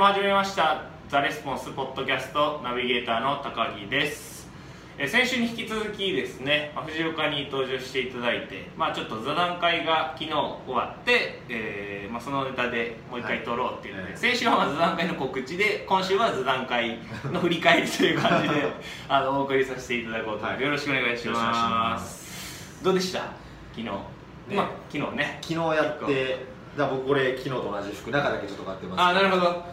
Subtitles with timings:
[0.00, 4.48] も始めましたザレスポンスポッドキャストナビゲーターの高木です。
[4.96, 14.18] えー先週に引き続きですね、まあ藤岡に登場していただいて、まあ、ちょっと座談会が昨日終わって、えーまあ、そのネタでもう一回撮ろうっていうので、はい。
[14.18, 16.96] 先週はまあ座談会の告知で今週は座談会
[17.30, 18.72] の振り返りという感じで
[19.06, 20.62] あのお送りさせていただこうと思います、はい。
[20.64, 22.82] よろしくお願いしまます。
[22.82, 23.18] どうでした？
[23.74, 23.84] 昨日、
[24.56, 25.38] まあ昨日ね。
[25.42, 29.00] 昨日やってだ僕これ昨日と同じ服中だけちょっと買ってます。
[29.02, 29.64] あなるほど。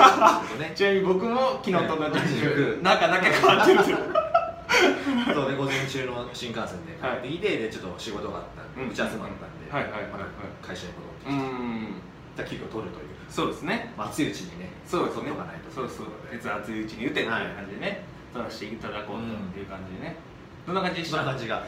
[0.74, 3.80] ちなみに僕も昨日と同じ服中だけ変わってる
[5.34, 8.90] そうね午前中の新幹線で帰ってきて、でちょっと仕事があったんで、うん。
[8.90, 10.12] 打ち合わせもあったんで、はいはいはいはい。
[10.12, 11.92] また会社に戻ってうきて、ん。
[12.36, 13.08] じゃあ急遽取るという。
[13.28, 13.92] そうですね。
[13.96, 15.28] まあ熱いうちにねそうですね。
[15.28, 20.16] 取っとかないとそうそう熱熱いうちに打てっていう感じでね、取らせていただこうという感じでね、
[20.66, 21.18] どんな感じでした？
[21.18, 21.62] な感じが？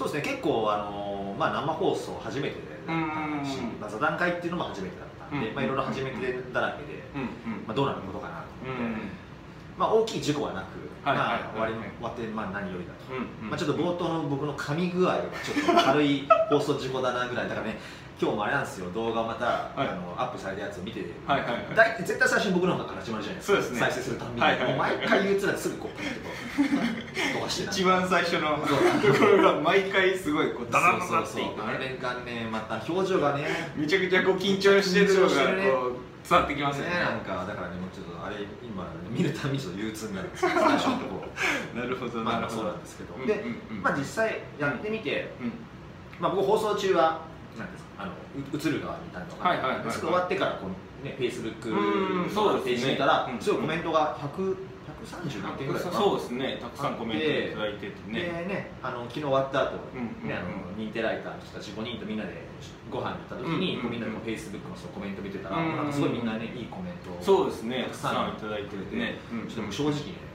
[0.00, 0.32] そうですね。
[0.32, 7.04] 結構あのーまあ生放送初めてだったしうんまあ座談会っていうのも初めてだったんで、うんまあいろいろ初めてだらけで、
[7.66, 8.96] まあ、どうなることかなとう思って、ん
[9.76, 10.64] まあ大きい事故はなく、
[11.04, 13.12] まあ終わりはい終わってまあ何よりだと。
[13.44, 17.48] まあ、ちょっと冒頭の僕の噛み具合はちょっと軽い放送事故だなぐらい。
[17.48, 17.78] だからね
[18.20, 18.90] 今日もあれなんですよ。
[18.92, 19.88] 動画をまた、はい。
[19.88, 21.74] あのアップされたやつを見て、はいはいはい。
[21.74, 23.62] だい絶対最初に僕の方から始まるじゃないですか。
[23.62, 23.80] そうですね。
[23.80, 24.60] 再生するたんびに、はいはい。
[24.60, 27.64] はいもう毎回憂鬱なんですぐこうパッてこう飛ばして。
[27.64, 31.56] 一番最初のところが毎回すごいこうダダダダってそういくね。
[31.56, 36.90] そうあれがねまた表情がねめちゃくちゃこう緊張してるのがこう伝わってきますよね。
[36.90, 40.50] ねなんかだからねもうちょっとあれ今見るたびにちょっと憂鬱になるんですよ。
[40.60, 41.24] 最初のとこ
[41.74, 42.60] なるほどまあまあなるほど。
[42.60, 43.82] そうなんですけど、うんで、うんうん。
[43.82, 45.52] まあ実際やってみて、うん。
[46.20, 48.04] まあ、僕放送中はなんですか？
[48.04, 52.72] あのう映る側にいたりとか、はいはいはい終わってからこう、ね、フェイスブックうんそうですね。
[52.72, 53.40] ページ見たら、うん。
[53.40, 54.56] すごいコメントが100
[55.00, 55.96] 130何件ぐらいかな。
[55.96, 56.58] そうですね。
[56.60, 58.20] たくさんコメントいただいててね。
[58.20, 62.42] でねあの昨日終わった後、うんねあの認定ライターの人たち5人とみんなで
[62.90, 67.84] ご飯に行った時に、うんみんなでフェイスブックのそのコメント見てたら、うんなんかすごいみんなねいいコメントをそうですね。
[67.84, 70.30] たくさんいただいててね、うんちょっともう正直ね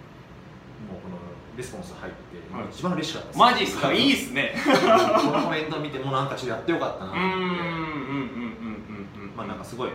[0.92, 1.15] もうこの
[1.56, 2.66] レスポンス入って、はい。
[2.70, 3.40] 一番嬉しかったです。
[3.40, 3.94] マジっすか？
[3.94, 4.54] いいっすね。
[4.56, 7.62] このコメント見てもうなんかちょっとやってよかったなとうんうん思って。
[7.62, 9.36] うんうんうんうん。
[9.36, 9.90] まあなんかすごい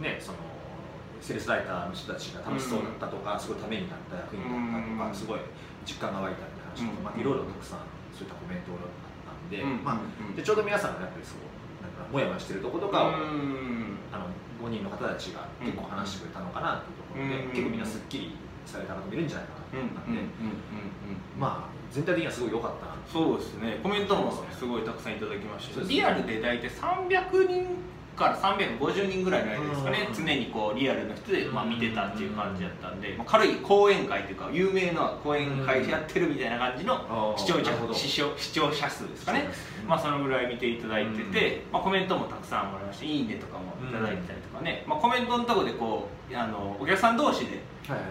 [0.00, 0.38] ねその
[1.20, 5.14] セールスライターの人たちが楽しそうだったとか、すごいためになった役になったとか、うん。
[5.14, 5.40] すごい
[5.84, 7.04] 実感が湧いたみたいな話とか、うん。
[7.04, 7.84] まあいろいろたくさん
[8.16, 9.84] そういったコメントがあったんで、うん。
[9.84, 10.36] まあうん。
[10.36, 11.44] でちょうど皆さんがやっぱりそう
[11.84, 14.00] なんかモヤモヤしてるとことかを、うん。
[14.12, 14.32] あの
[14.64, 17.50] 5人の方たちが結構話してくれたのかなっていうところで、うん。
[17.52, 18.32] 結構みんなすっきり
[18.68, 20.60] された方もいるんじゃないかなとうん思ったんで、うんうんうん
[21.38, 23.78] まあ全体的にはすごい良かったなそうですね。
[23.82, 25.86] コメントもすごいたくさんいただきましたね。
[25.88, 27.66] リアルで大体300人
[28.16, 30.14] から350人ぐらいの間ですかねうん。
[30.14, 39.48] 常にこうリアルの人で、まあ、見てたっていう感じだったんで、まあ、軽い講演会というか有名な講演会やってるみたいな感じの視聴者視聴視聴者数ですかね。
[39.86, 47.60] まあそのぐらい見ていただいてて、まあ、コメントもたくさんもらいまして「いいね」とかもいただいてたりとかね、まあ、コメントのとこでこうあのお客さん同士で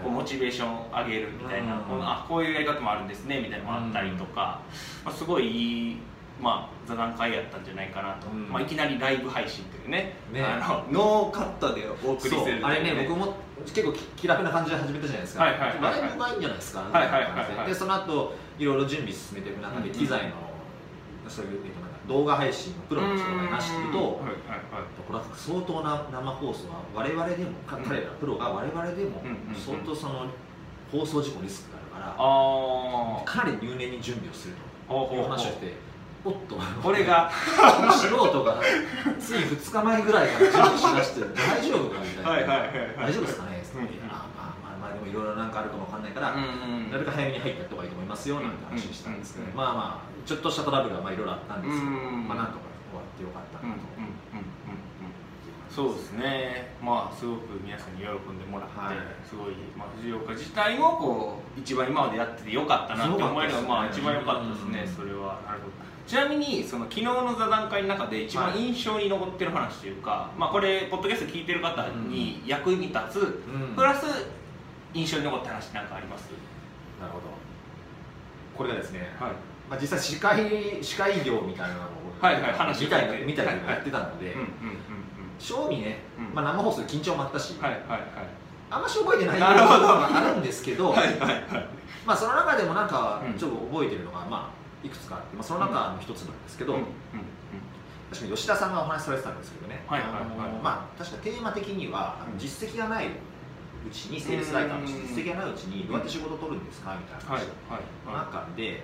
[0.02, 4.60] こうモチベーションを上げるみたいな、うんこのあこういうやり方もあるんですねみたいなのもあったりとか、
[5.04, 5.96] まあ、すごいいい、
[6.40, 8.48] まあ、座談会やったんじゃないかなと、うん。
[8.48, 10.14] まあ、いきなりライブ配信というね。
[10.32, 10.42] ね。
[10.42, 12.36] あのノーカットでお送りする。
[12.36, 12.44] そう。
[12.44, 12.64] という。
[12.64, 16.00] あれね僕も結構き気楽な感じで始めたじゃないですか、はいはいはいはい。
[16.02, 17.66] ライブがいいんじゃないですか、はいはいはいはい。
[17.68, 17.74] で。
[17.74, 19.94] その後いろいろ準備進めていく中でうん。
[19.94, 20.34] 機材の、
[21.28, 21.60] そういう、
[22.06, 24.86] 動画配信のプロの人がいましてると、うんはいはいはい。
[25.08, 27.82] これは相当な生放送は我々でも、かうん。
[27.82, 29.22] 彼らプロが我々でも
[29.56, 30.26] 相当その
[30.92, 34.54] 放送事故リスクがあるから、あかなり入念に準備をする
[34.86, 35.85] という話をして
[36.26, 36.56] おっと。
[36.82, 37.30] これが
[37.92, 38.60] 素人が
[39.20, 42.56] つい2日前ぐらいから準備しだして大丈夫かみたいな、
[42.98, 44.10] 大丈夫ですかね、うん。
[44.10, 54.46] あまあまあまあでもいろいろなんかあるかもわかんないから、うんなるべく早めに入った方がいいと思いますよなんて話したんですけど、うんうんまあまあちょっとしたトラブルはまあいろいろあったんですけど、うんまあなんとか終わってよかったうんうんなと、うんうんうん
[55.76, 56.72] そうですね。
[56.80, 58.96] まあすごく皆さんに喜んでもらって、はい。
[59.28, 64.88] すごい、まあ、藤岡自体もこう一番今までやっててよかったなって思えるのが、まあ一番良かったですね、うん。
[64.88, 65.76] それはなるほど
[66.06, 68.60] ちなみにその昨日の座談会の中で一番はい。
[68.68, 73.74] 印象に残ってる話というか、まあこれポッドキャスト聞いてる方に役に立つ、うん。
[73.74, 74.06] プラス
[74.94, 76.30] 印象に残った話って何かあります？
[77.00, 77.24] なるほど。
[78.56, 79.30] これがですね、はい。
[79.68, 81.86] まあ、実際司会司会業みたいなのを
[82.20, 83.74] はいはい話みたいなのはいはい。
[83.74, 84.48] やってたので、うんうんうん。
[85.40, 86.34] 正味ね、うん。
[86.34, 88.00] まあ、生放送で緊張もあったし、うんはいはいはい。
[88.70, 89.80] あんまし覚えてないなるほど。
[89.80, 91.42] 部分があるんですけど、 はいはいはい。
[92.06, 93.34] まあ、その中でもなんかうん。
[93.36, 94.55] ちょっと覚えてるのが、まあ、
[94.86, 96.80] いくつかあって、まあ、その中の一つなんですけど、うん。
[96.80, 96.86] うん。
[98.10, 100.22] 確かに吉田さんがお話しされてたんですけどね、はいはいはい。
[100.62, 107.82] まあ、確かテーマ的には、実績がないうちにセールスライターとして実績がないうちにどうやって仕事を取るんですかみたいなはい話はい。
[108.06, 108.82] の中で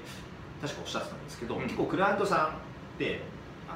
[0.61, 1.63] 確かおっしゃってたんですけど、うん。
[1.63, 2.51] 結構クライアントさんっ
[2.99, 3.23] て
[3.69, 3.73] あ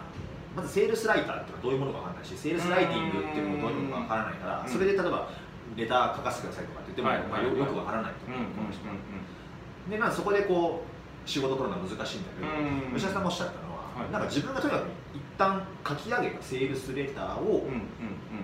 [0.56, 4.68] のまずセールスライターっていうのはどういうものか分からないしセールスライティングっていうのもどういうものか分からないから、うん。
[4.70, 5.28] それで例えば
[5.76, 10.95] レター書かせてくださいとかって言っても、はいまあ、よはいよくわからないとうんうでまあそこでこう
[11.26, 12.94] 仕事取るのは難しいんだけど、うん。
[12.94, 14.12] 吉田さんがおっしゃったのは、はい。
[14.12, 17.82] なんか自分がとにかく一旦書き上げたセールスレターをうん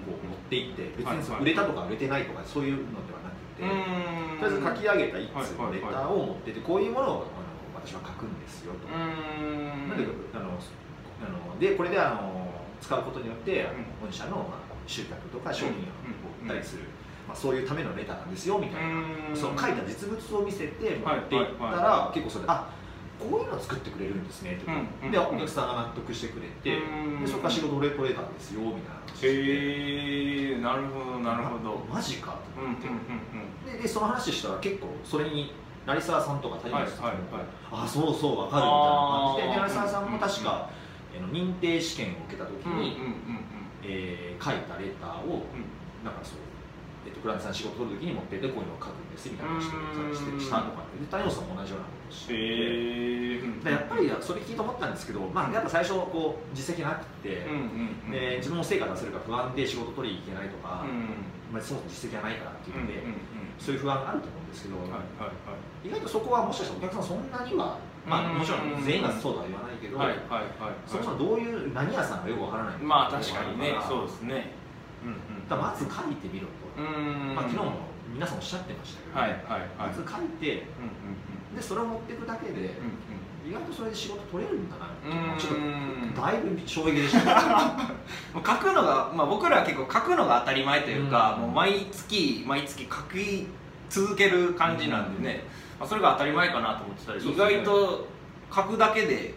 [0.05, 4.43] こう持っていって別はいに売れたとか売れてないとかそういうのではなくて、うん。
[4.43, 7.49] とりあえず書き上げた一通のレターを持っててこういうものをあの
[7.79, 8.90] 私は書くんですよと。
[8.90, 9.88] うん。
[9.88, 12.50] なんであのあのでこれであの
[12.81, 14.11] 使うことによって、あのうん。
[14.11, 15.94] 御社の、まあ、集客とか商品を
[16.43, 16.50] うん。
[16.50, 16.82] 売ったりする、
[17.29, 19.37] まあ、そういうためのレターなんですよみたいな、うん。
[19.37, 22.69] その書いた実物を見せて持っていったら、結構それであ
[23.19, 24.67] こういうの作ってくれるんですねって、
[25.05, 27.21] うんでお客さんが納得してくれて、うん。
[27.21, 31.79] でそこから仕事俺取れたんですよみたいな話へえなるほどなるほど。
[31.93, 33.77] マジかとうんうん思って、うん。
[33.77, 35.53] ででその話したら結構それに
[35.87, 37.85] 成沢さんとか谷口さんも、はいはいはい。
[37.85, 39.79] あそうそうわかるみたいな感じで。
[39.79, 40.71] 成沢さんも確か、
[41.17, 42.97] あの認定試験を受けた時うんうんうんに、
[43.85, 46.05] えー書いたレターをうん。
[46.05, 46.39] なんかそう、
[47.07, 57.47] えっとクライアントさん仕事取る時に持ってってこういうのを書くんですみたいな話をしてしたとかで谷本さんも同じようなことをしてやっぱりそれ聞いて思ったんですけど、まあ、やっぱ最初こう実績なくて、
[58.11, 63.03] で自分も成果出せるか不安で仕事取りに行けないとか、うんまあ、そもそも実績がないからっていうので、
[63.59, 64.91] そういう不安があると思うんですけど、うんはい
[65.21, 65.29] は
[65.85, 65.89] い。
[65.89, 69.99] 意外とそこはもしかしたらお客さんそんなには、まあ、もちろん全員がそうとは言わないけど、
[70.87, 73.77] そもそもどういう何屋さんかよくわからないまあ確かにね。
[73.87, 74.62] そううですね
[75.05, 75.49] うんうん。
[75.49, 77.35] だまず書いてみろと、うん。
[77.35, 77.73] まあ、昨日も
[78.13, 79.89] 皆さんおっしゃってましたけど、はいはいはい。
[79.89, 80.93] まず書いてうん
[81.51, 82.73] うんでそれを持っていくだけで、うん
[83.45, 84.87] 意外とそれで仕事取れるんだな
[85.37, 87.35] ちょっとだいぶ衝撃でしたね。
[88.33, 93.49] もう書くのが、まあ、僕らは結構書くのが当たり前というか、うんもう毎月毎月書き
[93.91, 95.43] 続ける感じなんでね、
[95.81, 97.65] まあ、それが当たり前かなと思ってたら、意そうですね。
[97.65, 98.07] 外と
[98.55, 99.35] 書くだけで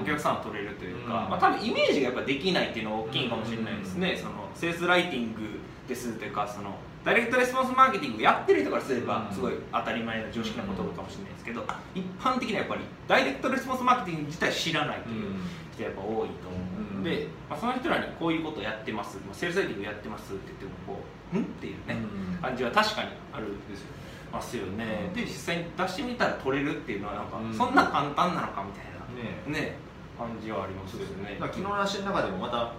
[0.00, 1.30] お客んさんを取れるというか、うん。
[1.30, 4.18] まあ、多分イメージがやっぱできないっていうのは大きいかもしれないですね、うん。
[4.18, 5.40] そのセールスライティング
[5.88, 9.34] ですというかそのダイレクトレスポンスマーケティングやってる人からすればうん。
[9.34, 11.64] すごい当たり前な常識なことかもしれないですけど
[11.94, 15.24] 一般的にはやっぱりダイレクトレスポンスマーケティング自体知らないという
[15.72, 21.00] 人やっぱ多いと思うので、まあ、その人らにこういうことやってます、まあ、セールスライティングやってますって言ってもこ
[21.32, 21.96] う「ん?」っていうね、
[22.34, 22.42] うん。
[22.42, 24.06] 感じは確かにあるですよね。
[24.32, 27.54] ますよね、うんで実際に出してみたら取れるっていうのはなんか、うん。
[27.54, 29.78] そんな簡単なのかみたいねなね
[30.18, 31.36] 感じはありますよね。
[31.38, 32.72] だから昨日の話の中でもまたなんか、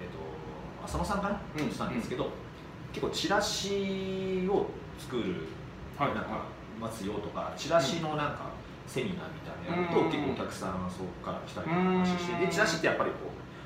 [0.00, 1.58] えっと浅野さんかな、うん。
[1.58, 2.30] 言ってたんですけど、
[2.92, 4.66] 結構チラシを
[4.98, 5.46] 作る
[5.98, 6.14] はい。
[6.14, 6.46] なんか
[6.80, 8.50] ますよとかチラシのなんか
[8.86, 10.12] セミナーみたいなのやると、うん。
[10.12, 13.16] 結構お客さんがそこから来たりとか話してでチラシってやっぱりこ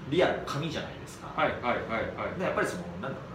[0.08, 2.38] うリアルの紙じゃないですか、はいはいはいはい。
[2.38, 3.31] でやっぱりそのなんだろうな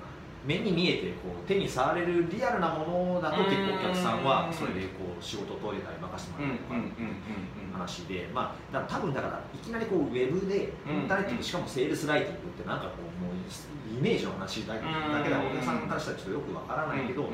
[0.48, 17.28] 目に見えてこう手に触れるリアルなものだと結構お客さんはそれでこう仕事を取れたり任せてもらえたりとか、話で、まあ、多分だからいきなりこうウェブでインターネットでしかもセールスライティングってなんかこうもうイメージの話だけだけでお客さんからしたらちょっとよくわからないけど、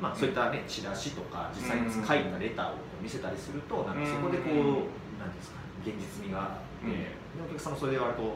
[0.00, 2.74] まあ、そういった、ね、チラシとか実際に書いたレターを
[3.04, 5.30] 見せたりするとなんかそこでこうなん。
[5.30, 5.36] ていうん。
[5.36, 6.90] ですか現実味があって、
[7.38, 7.72] お客さん。
[7.74, 8.34] もそれで割と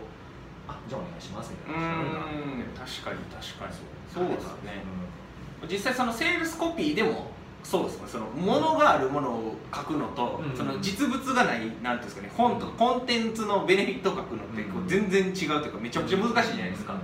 [0.69, 1.89] あじゃあお願いしますみたいな
[2.75, 3.73] 確かに確かに。
[4.13, 4.83] そうそうですね。
[5.71, 7.31] 実際そのセールスコピーでも
[7.63, 8.09] そうですね。
[8.09, 10.57] そのものがあるものを書くのと、うん。
[10.57, 12.33] その実物がないなんていうんですかね。
[12.35, 14.87] 本とかコンテンツのベネフィットを書くのってこうん。
[14.87, 16.95] う全然違うというかめちゃくちゃ難しいじゃないですか、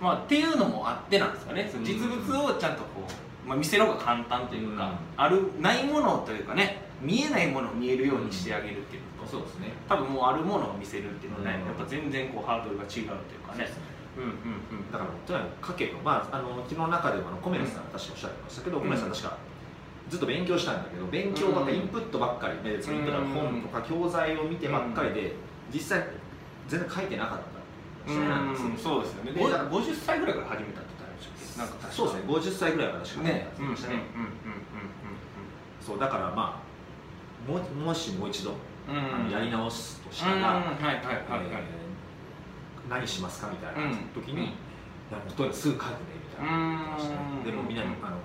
[0.00, 1.68] まあ、っていうのもあってなんですかね。
[1.70, 3.12] その実物をちゃんとこう、
[3.46, 4.96] まあ、見せる方が簡単というか、うん。
[5.16, 9.02] あるないものというかね見えないものを見えるようにしてあげるっていう。
[9.18, 9.72] のと、そうですね。
[9.88, 11.66] 多分もうあるものを見せるっていうのはね、うん。
[11.68, 13.06] やっぱ全然こうハードルが違うという
[13.48, 13.66] かね。
[14.16, 14.30] うんうん
[14.78, 14.92] うん。
[14.92, 18.82] だからとにかく書けば、まあ、あの昨日の中でもあのコメさんが確かおっしゃってましたけど、うん。
[18.84, 19.36] コメさん確か
[20.08, 25.34] ずっと勉強したんだけど勉強ばっかり、インプットばっかりで、そのインプットの本とか教材を見てばっかりで、
[25.72, 26.04] 実際
[26.66, 28.12] 全然書いてなかった。
[28.12, 28.16] う
[28.74, 28.76] ん。
[28.76, 29.32] そうですよね。
[29.32, 30.80] でだからご50歳ぐらいから始めた
[31.60, 32.32] なんか確かそうですね。
[32.32, 33.48] 50歳ぐらいからしかね。
[33.56, 34.30] 書いてましたね、うんうん
[35.80, 38.52] そうだからまあもうもしもう一度、
[38.88, 39.02] うんうん。
[39.02, 40.62] うんうんあのやり直すとしうんたら、
[42.88, 46.52] 何しますかみたいな時に、うんいやもうとにかくすぐ書くねみたいな
[46.94, 48.16] 話ねうんでもみんなにあの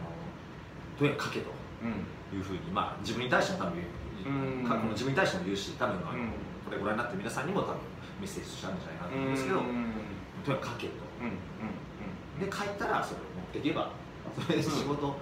[1.00, 1.50] とにかく書けと
[1.84, 2.38] うん。
[2.38, 6.30] いうふうに、まあ、自分に対しても多分過去の自分に対しても言うし多分あの、うん。
[6.66, 7.82] これご覧になってる皆さんにも多分
[8.20, 9.94] メッセージとしてあるんじゃないかなと思うんですけど、うん。
[10.44, 10.94] とにかく書けと。
[11.22, 11.85] うんうん
[12.40, 13.92] で書いたらそれを持っていけば
[14.36, 15.16] それで仕事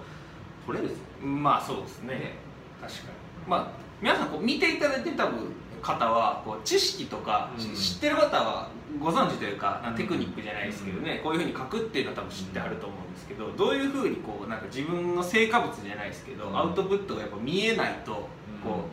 [0.66, 2.14] 取れるぞ、うんまあそうですね。
[2.14, 2.34] ね。
[2.80, 3.08] 確かに。
[3.46, 3.68] まあ
[4.00, 5.52] 皆さんこう見ていただいてる多分
[5.82, 7.74] 方はこう知識とか、うん。
[7.74, 16.58] 知ってる方はご存知というかテクニックじゃないですけどね、こういうふうに書くっていうのは多分知ってあると思うんですけどどういうふうにこうなんか自分の成果物じゃないですけど、うん。
[16.58, 18.84] アウトプットがやっぱ見えないとこ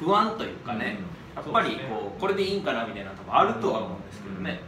[0.00, 0.98] う不安というかね、
[1.34, 1.42] うん。
[1.42, 4.60] やっぱりこうこれでいいんかなみたいなの多分あるとは思うんですけどね、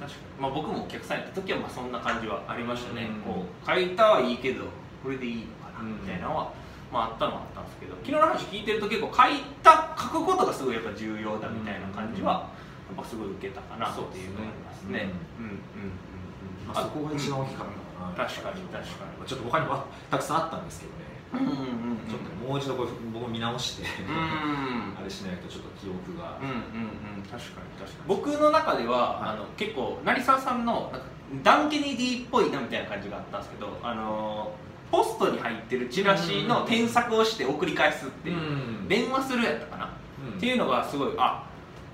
[0.00, 3.32] 確かに、まあ、僕もお客さんやった時はまあそんな感じはありましたね、うん。
[3.34, 4.64] こう書いたはいいけど
[5.02, 6.52] これでいいのかなみたいなのは、
[6.92, 12.50] まあ、あったのはあったんですけど昨日の話聞いてると結構書いた書くことがすごいやっぱ重要だみたいな感じは、
[12.90, 15.08] やっぱすごい受けたかなっていうのがありますね。
[16.72, 17.74] そこが一番大きかった
[18.16, 18.28] かな。
[18.28, 19.16] 確かに確かに。
[19.18, 21.04] まあちょっと他にもたくさんあったんですけどね、
[21.38, 24.96] ちょっともう一度こう僕見直して、うん。
[24.98, 26.54] あれしないとちょっと記憶が、うんうん
[27.16, 27.22] うん。
[27.22, 28.08] 確かに確かに。
[28.08, 29.30] 僕の中では、はい。
[29.30, 31.06] あの結構成沢さんのなんか
[31.42, 34.52] ダン・ケネディっぽいなみたいな感じがあったんですけどあの
[34.90, 38.40] ポストに入ってるチラシの添削をして送り返すっていう、う
[38.84, 38.88] ん。
[38.88, 39.90] 電話するやったかな、
[40.28, 40.36] うん。
[40.36, 41.44] っていうのがすごいあ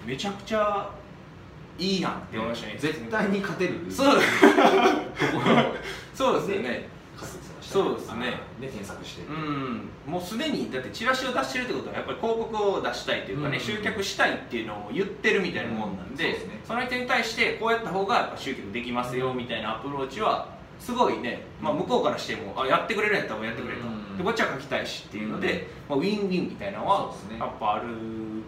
[0.04, 0.90] めちゃくちゃ
[1.78, 2.76] いいなって思いましたね。
[2.78, 4.20] 絶対に勝てるそう。
[6.14, 7.00] そうですよね
[7.61, 8.41] そうですね。
[8.61, 9.89] で添削して、うん。
[10.07, 13.62] もうすでにだってチラシを出してるってことはやっぱり広告を出したいというかね、うん。
[13.62, 16.61] 集客したいっていうのを言ってるみたいなもんなんで,、うんそうですね。
[16.65, 20.49] その人に対してこうやった方がやっぱ集客できますよみたいなアプローチは
[20.81, 24.17] すごいね、まあ、向こうからしてもあやってくれるんやったらやってくれと、うん。
[24.17, 27.85] でこっちは書きたいしっていうので、まあ、ウィンウィンみたいなのはやっぱある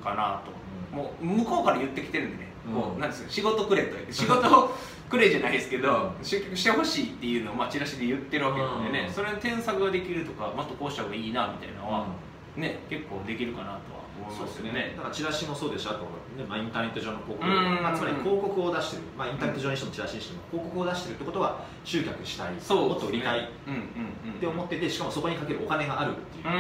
[0.02, 0.50] かなと、
[0.92, 0.98] うん。
[0.98, 4.74] もう向こうから言ってきてるんでね、こううんなんですか仕事くれと仕事を
[5.10, 6.24] くれじゃないですけど、うん。
[6.24, 9.12] 集客してほしいっていうのをまあチラシで言ってるわけなんでね、うん。
[9.12, 12.06] それに添削ができるとかもっとこうした方がいいなみたいなのは、
[12.56, 14.70] ね結構できるかなとは思いそうですね。
[14.70, 16.04] ますよねだからチラシもそうですしあと、
[16.36, 17.82] ねまあ、インターネット上の広告、うん。
[17.82, 22.54] まあ、つまり広告を出してる、まあ、インターネット上にしてもチラシにしても広告を出してるってことは集客したい。
[22.60, 23.40] そうもっと売りたい。
[23.40, 26.44] って思っててしかもそこにかけるお金があるっていう。
[26.44, 26.50] こ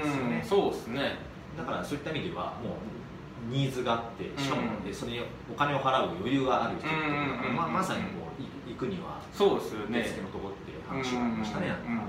[0.00, 0.48] とですよねうん。
[0.48, 1.16] そうですね。
[1.56, 2.99] だからそういった意味ではもう
[3.48, 5.20] ニーズがあってしかも、うんでそれに
[5.50, 10.02] お金を払う余裕がある人っていうのは、うんまあ、まさにこうい行くにはそうですよね。
[10.02, 12.04] 手付けのとこっていう話がありましたね、うんうんうんうん。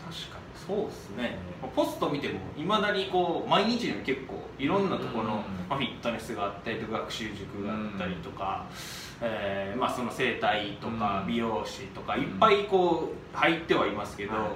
[0.00, 0.46] 確かに。
[0.66, 1.38] そうですね、
[1.76, 5.40] ポスト見てもいまだにこう毎日のように結構いろんなところの、うん。
[5.68, 8.66] まあ、フィットネスがあったりとか学習塾があったりとか、
[9.20, 11.26] えーまあ、その整体とかうん。
[11.28, 14.48] 美容師とかいっぱいこう入ってはいますけど、はい。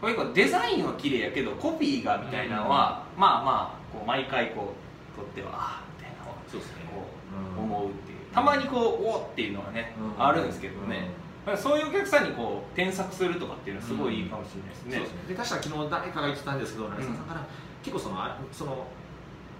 [0.00, 4.87] これ結構デザインは綺麗やけどコピーがみたいなのは、まあまあこう毎回こう
[5.18, 6.22] 撮ってはああみたいな。
[6.46, 6.86] そうですね。
[6.94, 7.66] こううん。
[7.66, 8.18] 思うっていう。
[8.32, 10.22] たまにこうおーっていうのはね、うん。
[10.22, 11.10] あるんですけどね、
[11.56, 15.22] そういうお客さんにこう添削するとかっていうのはすごいいいかもしれないですね、そうですね。
[15.28, 17.42] で確か昨日誰かが言ってたんですけど成沢さんから、
[17.82, 18.86] 結構そのあその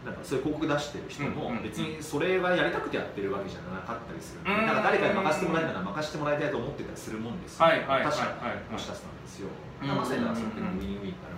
[0.07, 4.47] なんかそういう広告出してる人もうんうん別にそれがやりたくてやってるわけじゃなかったりする。
[4.47, 4.67] うん。
[4.67, 8.13] なんか誰かに任せてもらえるなら任せてもらいたいと思ってたりするもんですよ、はいはいはいはい。
[8.13, 9.49] 確かにおっしゃってたんですよ、
[9.83, 9.89] うん。
[9.89, 11.38] まさにそれってウィンウィンになるな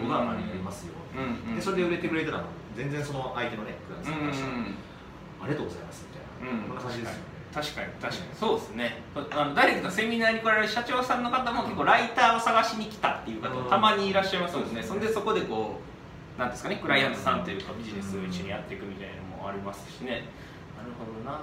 [0.00, 1.56] 僕はまあやりますよ、うんうん。
[1.56, 2.44] でそれで売れてくれたら
[2.76, 4.74] 全然その相手のねクライアントさんからしたら、うん。
[5.40, 7.38] ありがとうございますみたいな、うんこんな感じですよね。
[7.48, 8.36] 確かに確かに。
[8.38, 9.02] そうですね。
[9.32, 15.80] あのダイレクトなセミナーに来られる社長さんの方も結構ライターを探しに来たっていう方もたまにいらっしゃいますもんね、そんでそこでこ
[16.36, 20.10] うなんですかねクライアントさんというかビジネスを一緒にやっていくみたいなのもありますしね。
[20.76, 21.40] なるほどな、ま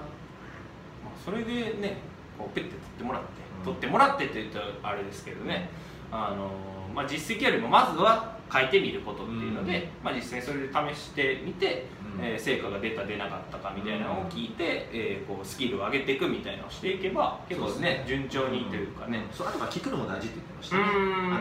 [1.06, 1.98] あ、それでね
[2.38, 3.64] こうペッて取ってもらって、うん。
[3.64, 5.68] 取ってもらってって言ったらあれですけどね
[6.12, 6.50] あの、
[6.94, 10.04] まあ、実績よりもまずは書いてみることっていうので、うん。
[10.04, 11.86] まあ、実際それで試してみて、
[12.18, 12.24] うん。
[12.24, 21.34] えー成果が出た出なかったかみたいなのを聞いて、えーこうスキルを上げていくみたいなのをしていけば結構ねです順調にというかね、そうあとは聞くのも大事って言ってましたうねん。
[21.34, 21.38] あ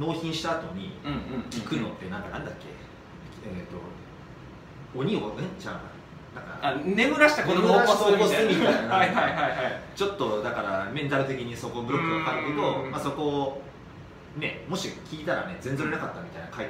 [0.00, 2.66] の納品した後にうんうん聞くのってなんかなんだっけ？
[3.48, 5.72] えっ、と鬼をねじゃ
[6.62, 8.96] あ眠らした子供を起こすみたいな。
[8.96, 9.80] はいはいはいはい。
[9.94, 12.90] ちょっとだからメンタル的にそこブロックがかかるけど、うん。
[12.90, 13.62] まあ、そこを
[14.38, 16.66] ねもし聞いたらね全然なかったみたいな言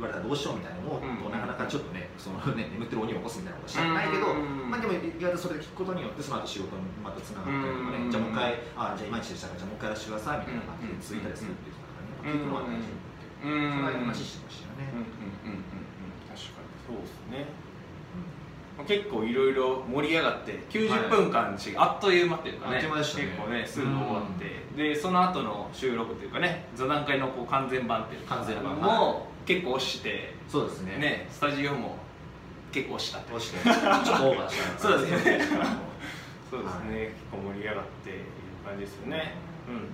[0.00, 1.32] われたらどうしようみたいなのを、うん。
[1.32, 4.70] なかなかちょっとねそのね眠ってる鬼を起こすみたいなことしたくないけど、うん。
[4.70, 8.10] まあでも意外とそれで聞くことによってその後仕事にまたつながったりとかね、うん。
[8.10, 13.76] じゃあもう一回あじゃあいまいちでしたからじゃあもう一回やらせてくださいみたいな感じで続いたりするっていうからね、聞くのは大事って、うん。
[13.76, 15.60] それは話してましたよね、うんうんうんうん。
[15.60, 16.72] うん確かに。
[16.86, 17.65] そうですね
[18.84, 22.82] 結構いろいろ盛り上がって90分間しあっという間っていうかねね。
[22.82, 30.98] 結構ねすぐ終わって、でその後の収録というかね座談会のこう完全版っていうか完全版も結構押してそうですね。
[30.98, 31.96] ねスタジオも
[32.70, 33.64] 結構押した押して。
[33.64, 35.40] ちょっとオーバーした そうですね。
[36.50, 38.24] そうですね、結構盛り上がっていう
[38.64, 39.34] 感じですよね。
[39.66, 39.88] うんうんうん。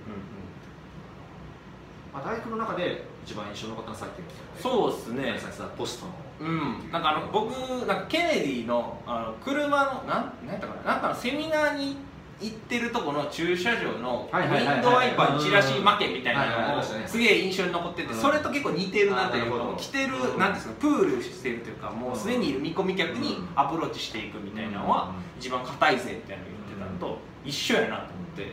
[2.13, 4.25] まあ、大学の中で一番印象に残ったのはさっきの
[4.61, 5.39] そうですね。
[5.75, 7.51] ポストのうん、なんかあの僕
[7.85, 10.93] なんかケネディのあの車のなんなんやったかな？
[10.93, 11.97] なんかのセミナーに
[12.41, 14.75] 行ってるとこの駐車場のウはいはいはいはい。
[14.77, 18.19] ィンドウワイパーにチラシ負けみたいはいはいあなのをりましたねすげえ印象に残っててうん。
[18.19, 23.47] それと結構似てるなというかあーなるほどもう来てるうんなんですかプールしてるというかもうすでにいる見込み客にうん。
[23.55, 25.39] アプローチしていくみたいなのはうん。
[25.39, 28.51] 一番硬いぜみたいなの言ってたのと一緒やなと思って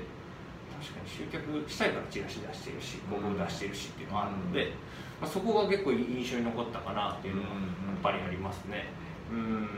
[0.79, 4.73] 確かに集客したいからチラシ出してるし広告出してるしっていうのがあるので、
[5.21, 7.57] まあ、そこが結構印象に残ったかなっていうのはやっ
[8.03, 8.89] ぱりありますね。
[9.31, 9.69] うん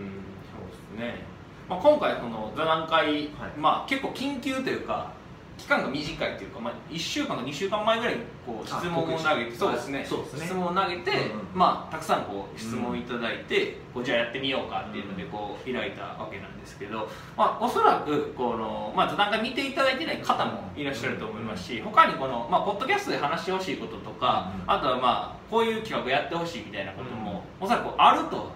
[0.53, 1.25] そうですね。
[1.69, 3.59] まあ、今回その座談会、はい。
[3.59, 5.13] まあ、結構緊急というか
[5.57, 10.07] 期間が短いというか、まあ、1週間か2週間前ぐらいにこう質問を投げてあそうですね。
[10.09, 10.47] そうですね。
[10.47, 28.51] 質問を投げて、うんうんまあ、たくさんこう質問いただいて、こうじゃあやってみようかっていうのでこう開いたわけなんですけど、まあ、おそらくこの、まあ、座談会見ていただいてない方もいらっしゃると思いますし他にこの、まあ、ポッドキャストで話してほしいこととか、うんあとはまあこういう企画やってほしいみたいなことも、おそらくあると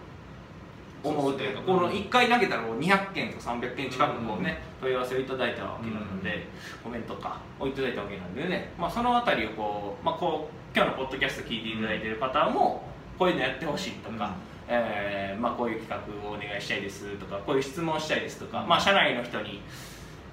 [1.09, 1.57] 思うという。
[1.57, 6.47] か、この1回投げたらもう200件とか300件近くこうね、問い合わせをいただいたわけなので、
[6.83, 12.83] コメントかをいただいたわけなんでね、まあ、そのあたりをこう、まあ、こう今日のポッドキャスト聞いていただいている方も
[13.19, 14.35] こういうのやってほしいとか、
[14.69, 19.63] えーまあ、こういう企画をお願いしたいですとかこういう質問したいですとか、まあ、社内の人に、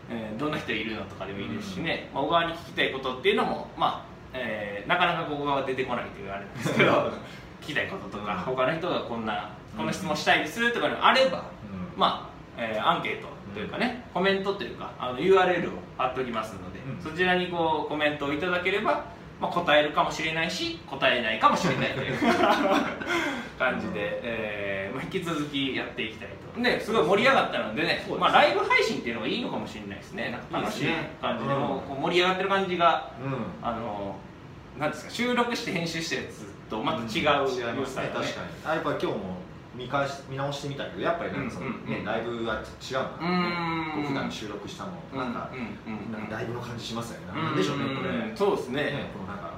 [0.10, 7.12] えーどんな人いるのとかでもいいですしね、まあ、小川に聞きたいことっていうのも、まあえーなかなかここが出てこないというあれなんですけど
[7.64, 11.46] 聞きたいこととか、他の人がこんなこんな質問したいですとかのあれば、
[11.96, 17.12] まあえーアンケートというかね、コメントというかあの URL を貼っておきますので、うん。
[17.12, 19.06] そちらにこうコメントをいただければ、
[19.40, 22.18] まあ、答えるかもしれないし答えないかもしれないという
[23.60, 26.62] 感じで、えーまあ、引き続きやっていきたいと。
[26.62, 30.38] ですごい盛り上がったのでねまあ、ライブ配信っていうのがいいのかもしれないですね。
[30.52, 30.88] 楽しい
[31.22, 31.60] 感じでうん。
[31.62, 33.68] もうこう盛り上がってる感じがうん。
[33.68, 34.16] あの
[34.80, 38.12] なんですか収録して編集したやつとまた違う違いますね。
[38.14, 38.26] 確かに
[38.66, 39.14] あやっぱ今日も
[39.76, 41.82] 見返し見直してみたけどやっぱりなんかその、うんうん。
[41.82, 43.92] うんねライブは違うな、うーん。
[43.94, 46.12] こう普段収録したのなんか、うんうんうん。
[46.12, 48.84] なんかライブの感じしますよね、なんでしょうねこれ、んそうですね。
[48.84, 49.54] ねこのなんか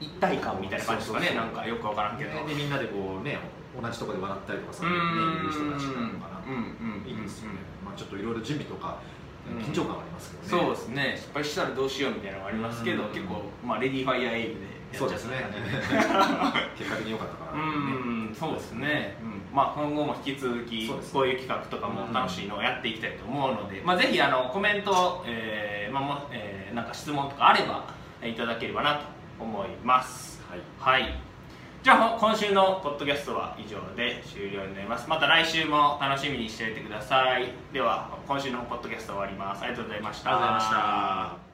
[0.00, 1.34] 一体感みたいな感じですかね。
[1.34, 2.46] なんかよくわからんけど。
[2.46, 3.38] でみんなでこうね
[3.80, 5.00] 同じところで笑ったりとかさ、うね、ん
[5.36, 9.15] いる人たちなのかな、うんうんいいですよね、まあ、ちょっといろいろ準備とかうん
[9.62, 11.14] 緊張感はありますけどね、そうですね。
[11.16, 13.08] 失敗したらどうしようみたいなのがありますけどうん。
[13.10, 14.60] 結構まあ Ready Fire Aim
[14.92, 15.36] でそうですね。
[16.78, 19.56] 結果的に良かったかうな、んそうですね、うん。
[19.56, 27.88] まあ、今後も引き続きこういう企画とかも楽しいのをやっていきたいと思うので、まあ、ぜひあのコメント、えーまあもえーなんか質問とかあれば
[28.22, 29.00] えーいただければなと
[29.40, 30.40] 思います。
[30.48, 31.02] はい。
[31.02, 31.18] はい
[31.86, 35.08] じゃあ今週のポッドキャストは以上で終了になります。
[35.08, 37.52] また来週も楽しみにしていてください。
[37.72, 39.62] では今週のポッドキャスト終わります。
[39.62, 40.32] ありがとうございました。
[40.32, 41.45] ありがとうございました。